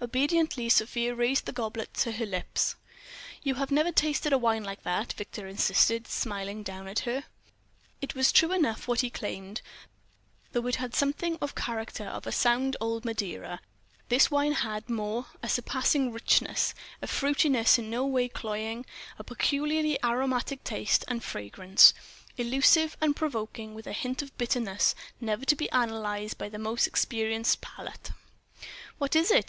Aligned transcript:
Obediently, 0.00 0.70
Sofia 0.70 1.14
raised 1.14 1.44
the 1.44 1.52
goblet 1.52 1.92
to 1.92 2.12
her 2.12 2.24
lips. 2.24 2.74
"You 3.42 3.56
have 3.56 3.70
never 3.70 3.92
tasted 3.92 4.32
a 4.32 4.38
wine 4.38 4.64
like 4.64 4.82
that," 4.84 5.12
Victor 5.12 5.46
insisted, 5.46 6.06
smiling 6.06 6.62
down 6.62 6.88
at 6.88 7.00
her. 7.00 7.24
It 8.00 8.14
was 8.14 8.32
true 8.32 8.50
enough, 8.52 8.88
what 8.88 9.02
he 9.02 9.10
claimed; 9.10 9.60
though 10.52 10.66
it 10.68 10.76
had 10.76 10.94
something 10.94 11.36
of 11.42 11.54
character 11.54 12.04
of 12.06 12.26
a 12.26 12.32
sound 12.32 12.78
old 12.80 13.04
Madeira, 13.04 13.60
this 14.08 14.30
wine 14.30 14.52
had 14.52 14.88
more, 14.88 15.26
a 15.42 15.50
surpassing 15.50 16.12
richness, 16.12 16.72
a 17.02 17.06
fruitiness 17.06 17.76
in 17.78 17.90
no 17.90 18.06
way 18.06 18.26
cloying, 18.26 18.86
a 19.18 19.22
peculiarly 19.24 20.02
aromatic 20.02 20.64
taste 20.64 21.04
and 21.08 21.22
fragrance, 21.22 21.92
elusive 22.38 22.96
and 23.02 23.14
provoking, 23.16 23.74
with 23.74 23.86
a 23.86 23.92
hint 23.92 24.22
of 24.22 24.34
bitterness 24.38 24.94
never 25.20 25.44
to 25.44 25.54
be 25.54 25.70
analyzed 25.72 26.38
by 26.38 26.48
the 26.48 26.58
most 26.58 26.86
experienced 26.86 27.60
palate. 27.60 28.12
"What 28.96 29.14
is 29.14 29.30
it?" 29.30 29.44